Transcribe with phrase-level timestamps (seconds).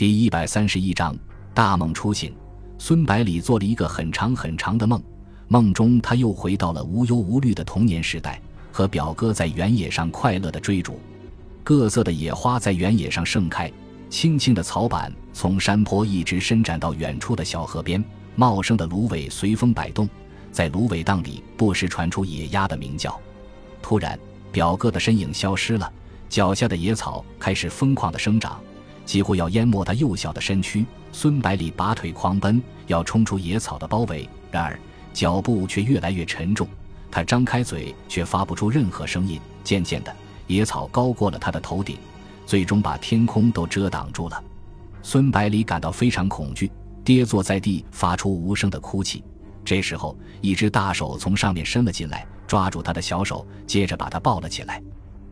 [0.00, 1.14] 第一百三十一章
[1.52, 2.34] 大梦初醒。
[2.78, 4.98] 孙百里做了一个很长很长的梦，
[5.46, 8.40] 梦中他又回到了无忧无虑的童年时代，
[8.72, 10.98] 和表哥在原野上快乐的追逐。
[11.62, 13.70] 各色的野花在原野上盛开，
[14.08, 18.02] 青青的草板从山坡一直伸展到远处的小河边，
[18.36, 20.08] 茂盛的芦苇随风摆动，
[20.50, 23.20] 在芦苇荡里不时传出野鸭的鸣叫。
[23.82, 24.18] 突然，
[24.50, 25.92] 表哥的身影消失了，
[26.30, 28.58] 脚下的野草开始疯狂的生长。
[29.10, 34.28] 几乎要淹没他幼小的身躯，孙百里拔腿狂奔，要冲出野草的包围。
[34.52, 34.78] 然而
[35.12, 36.64] 脚步却越来越沉重，
[37.10, 39.40] 他张开嘴却发不出任何声音。
[39.64, 40.14] 渐渐的，
[40.46, 41.96] 野草高过了他的头顶，
[42.46, 44.40] 最终把天空都遮挡住了。
[45.02, 46.70] 孙百里感到非常恐惧，
[47.02, 49.24] 跌坐在地，发出无声的哭泣。
[49.64, 54.80] 这时候，一只大手从上面伸了进来，抓住他的小手，接着把他抱了起来。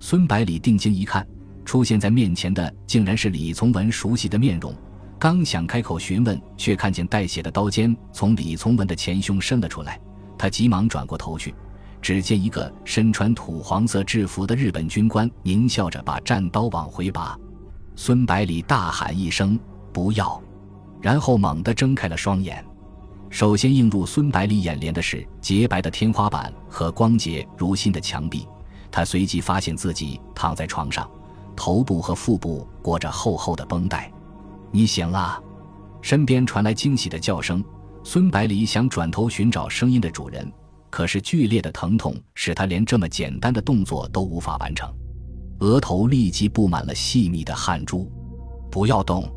[0.00, 1.24] 孙百里定睛一看。
[1.70, 4.74] 出现在面前的竟然是李从文熟悉的面容，
[5.20, 9.96] 刚想开口询问，却看见带血的刀尖从李从文的前胸伸了出来。
[10.36, 11.54] 他急忙转过头去，
[12.02, 17.38] 只见一个身穿土黄色制服的日本军官狞笑着把战刀往回拔。
[17.94, 19.56] 孙百里大喊一声
[19.94, 20.42] “不要”，
[21.00, 22.64] 然后猛地睁开了双眼。
[23.30, 28.44] 首先映入孙百里眼帘的是洁白的天花板和光洁如新的墙壁。
[28.90, 31.08] 他随即发现自己躺在床上。
[31.56, 34.12] 头部和腹部裹着厚厚的绷带，
[34.70, 35.42] 你醒了。
[36.02, 37.62] 身边传来惊喜的叫声。
[38.02, 40.50] 孙百里想转头寻找声音的主人，
[40.88, 44.90] 可是剧烈的疼痛使他连这么简单的动作都无法完成，
[45.58, 48.10] 额头立即布满了细密的汗珠。
[48.70, 49.30] 不要动！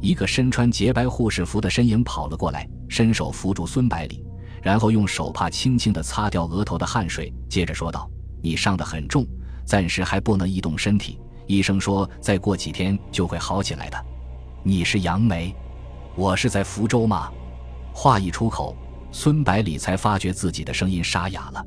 [0.00, 4.24] 一个身穿洁白护士服的身影跑了过来，伸手扶住孙百里，
[4.62, 9.26] 然后用手帕轻轻地擦掉额头的汗水，接着说道：“你伤得很重，
[9.66, 13.98] 暂时还不能移动身体。”医生说，再过几天就会好起来的。
[14.62, 15.56] 你是杨梅，
[16.14, 17.30] 我是在福州吗？
[17.90, 18.76] 话一出口，
[19.10, 21.64] 孙百里才发觉自己的声音沙哑了。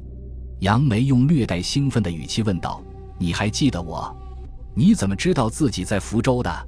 [0.60, 2.80] 杨梅用略带兴奋的语气问道
[3.18, 4.16] ：“你还记得我？
[4.76, 6.68] 你怎么知道自己在福州的？”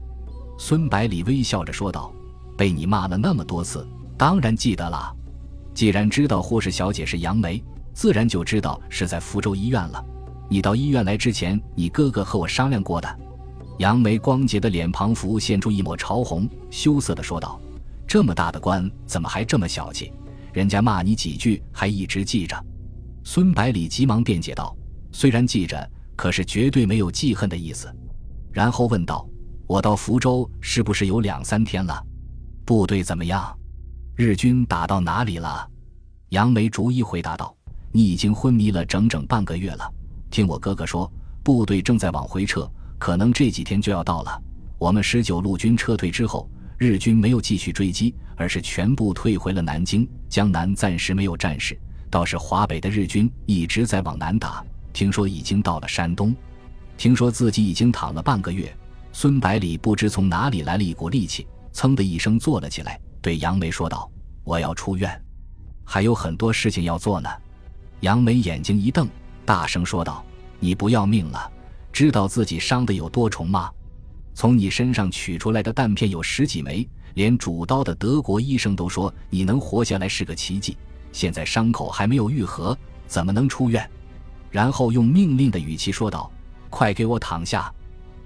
[0.57, 2.11] 孙百里微笑着说道
[2.57, 5.15] ：“被你骂了那么多次，当然记得了。
[5.75, 10.03] 既然知道护士小姐是杨梅，自然就知道是在福州医院了。”
[10.53, 13.19] 你到医院来之前，你哥哥和我商量过的。
[13.79, 17.59] 杨梅光洁的脸庞浮现出一抹潮红，羞涩地说道
[18.05, 20.13] ：“这么大的官，怎么还这么小气？
[20.53, 22.55] 人家骂你几句，还一直记着。”
[23.25, 24.77] 孙百里急忙辩解道
[25.11, 27.91] ：“虽然记着，可是绝对没有记恨的意思。”
[28.53, 29.27] 然后问道
[29.65, 31.99] ：“我到福州是不是有两三天了？
[32.63, 33.57] 部队怎么样？
[34.15, 35.67] 日军打到哪里了？”
[36.29, 37.57] 杨梅逐一回答道
[37.91, 39.91] ：“你已经昏迷了整整半个月了。”
[40.33, 41.09] 听我哥哥说，
[41.43, 42.67] 部队正在往回撤，
[42.97, 44.41] 可能这几天就要到了。
[44.79, 46.49] 我们十九路军撤退之后，
[46.79, 50.09] 日军没有继续追击，而是全部退回了南京。
[50.27, 51.79] 江南暂时没有战事，
[52.09, 54.65] 倒是华北的日军一直在往南打。
[54.91, 56.35] 听说已经到了山东，
[56.97, 58.75] 听说自己已经躺了半个月。
[59.11, 64.11] 孙百里不知从哪里来了一股力气，噌的一声坐了起来，对杨梅说道
[64.43, 65.21] ：“我要出院，
[65.83, 67.29] 还有很多事情要做呢。”
[68.01, 69.07] 杨梅眼睛一瞪。
[69.45, 70.23] 大声说道
[70.59, 71.51] ：“你不要命了？
[71.91, 73.69] 知道自己伤的有多重吗？
[74.33, 80.77] 从你身上取出来的弹片有十几枚，连主刀的德国医生都说你能活下来是个奇迹。
[81.11, 83.87] 现在伤口还没有愈合，怎么能出院？”
[84.49, 86.31] 然后用命令的语气说道
[86.69, 87.71] ：“快给我躺下！”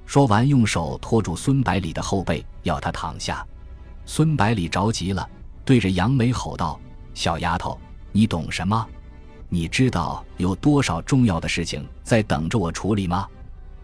[0.06, 3.46] 说完，用手托住孙百里的后背，要他躺下。
[4.06, 5.30] 孙百里着急了，
[5.66, 6.80] 对着杨梅吼道
[7.14, 7.78] ：“小丫头，
[8.14, 8.88] 你懂什么？”
[9.50, 13.28] 你知道有多少重要的事情在等着我处理吗？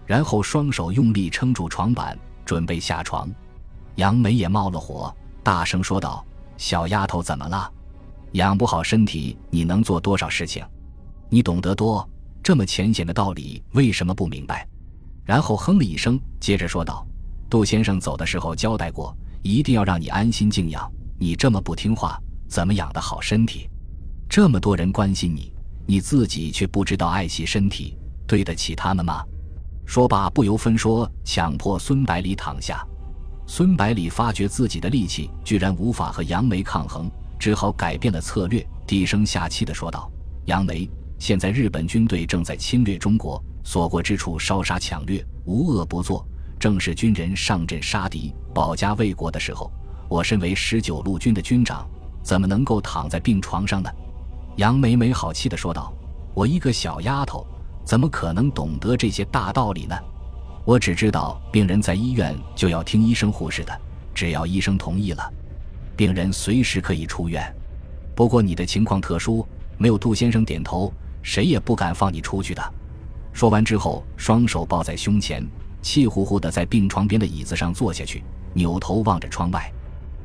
[0.06, 3.30] 然后双手用力撑住床板，准备下床。
[3.96, 6.26] 杨梅也冒了火，大声说道
[6.58, 7.72] ：“小丫头，怎么了？
[8.34, 10.66] 养不好身体，你能做多少事情？
[11.30, 12.08] 你懂得多，
[12.44, 14.68] 这么浅显的道理，为什么不明白？”
[15.24, 17.08] 然后哼了一声，接着说道
[17.50, 20.92] ：“杜先生走的时候交代过，一定要让你安心静养。
[21.18, 23.70] 你这么不听话，怎么养得好身体？
[24.28, 25.50] 这么多人关心你。”
[25.86, 29.24] 你自己却不知道爱惜身体，对得起他们吗？
[29.86, 32.86] 说罢，不由分说，强迫孙百里躺下。
[33.46, 40.10] 孙百里发觉自己的力气居然无法和杨梅抗衡，只好改变了策略，低声下气地说道
[40.48, 40.90] ：“杨梅，
[41.20, 46.26] 现在日本军队正在侵略中国，所过之处烧杀抢掠，无恶不作。
[46.58, 49.70] 正是军人上阵杀敌、保家卫国的时候。
[50.10, 51.86] 我身为十九路军的军长，
[52.24, 53.90] 怎么能够躺在病床上呢？”
[54.58, 55.92] 杨梅没好气地说道
[56.36, 57.46] ：“我一个小丫头，
[57.84, 59.96] 怎么可能懂得这些大道理呢？
[60.64, 63.82] 我只知道，病人在医院就要听医生护士的，
[64.14, 65.34] 只要医生同意了，
[65.98, 67.44] 病人随时可以出院。
[68.16, 69.46] 不过你的情况特殊，
[69.78, 72.74] 没有杜先生点头，谁也不敢放你出去的。
[73.34, 75.44] 说完之后，双手抱在胸前，
[75.82, 78.24] 气呼呼地在病床边的椅子上坐下去，
[78.54, 79.72] 扭头望着窗外。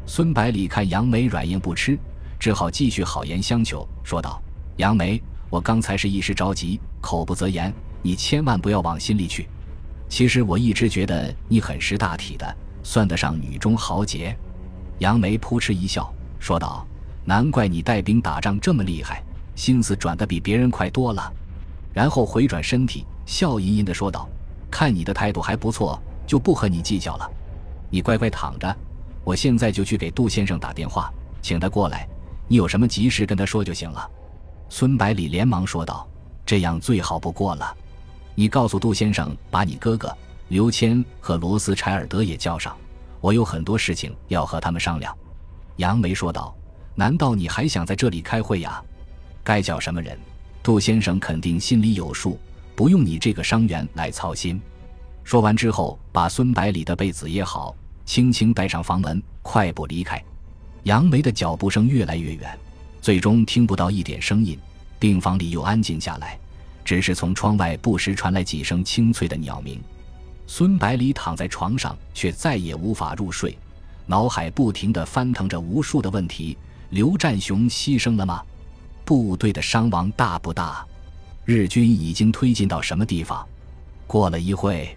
[0.05, 1.99] 孙百里看杨梅软硬不吃，
[2.39, 4.41] 只好继续好言相求，说道
[4.79, 5.21] ：“杨梅，
[5.51, 9.49] 我刚才是一时着急，口不择言，你千万不要往心里去。
[10.09, 14.37] 其实我一直觉得你很识大体的，算得上女中豪杰。”
[14.99, 16.87] 杨梅扑哧一笑，说道。
[17.25, 19.23] 难怪你带兵打仗这么厉害，
[19.55, 21.31] 心思转得比别人快多了。
[21.93, 24.27] 然后回转身体，笑吟吟地说道
[24.73, 27.31] ：“看你的态度还不错，就不和你计较了。
[27.91, 28.75] 你乖乖躺着，
[29.25, 31.13] 我现在就去给杜先生打电话，
[31.43, 32.09] 请他过来。
[32.49, 34.11] 你有什么急事跟他说就行了。”
[34.69, 36.09] 孙百里连忙说道
[36.45, 37.77] ：“这样最好不过了。
[38.35, 40.13] 你告诉杜先生，把你哥哥
[40.49, 42.77] 刘谦和罗斯柴尔德也叫上，
[43.21, 45.17] 我有很多事情要和他们商量。”
[45.77, 46.53] 杨梅说道。
[46.95, 48.83] 难道你还想在这里开会呀？
[49.45, 50.19] 该叫什么人？
[50.65, 52.37] 杜先生肯定心里有数，
[52.75, 54.61] 不用你这个伤员来操心。
[55.23, 57.73] 说完之后，把孙百里的被子掖好，
[58.05, 60.21] 轻轻带上房门，快步离开。
[60.85, 62.59] 杨梅的脚步声越来越远，
[63.01, 64.59] 最终听不到一点声音。
[64.99, 66.39] 病房里又安静下来，
[66.85, 69.81] 只是从窗外不时传来几声清脆的鸟鸣。
[70.47, 73.57] 孙百里躺在床上，却再也无法入睡，
[74.07, 76.57] 脑海不停地翻腾着无数的问题。
[76.91, 78.43] 刘占雄牺牲了吗？
[79.05, 80.85] 部队的伤亡大不大？
[81.45, 83.47] 日军已经推进到什么地方？
[84.07, 84.97] 过了一会，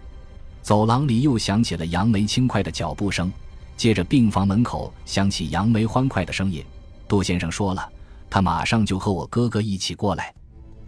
[0.62, 3.30] 走廊里又响起了杨梅轻快的脚步声，
[3.76, 6.64] 接着病房门口响起杨梅欢快的声音
[7.08, 7.88] ：“杜先生说了，
[8.30, 10.32] 他马上就和我哥哥一起过来。”